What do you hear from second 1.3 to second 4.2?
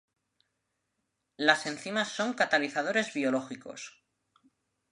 Las enzimas son catalizadores biológicos.